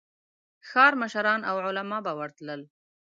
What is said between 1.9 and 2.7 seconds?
به ورتلل.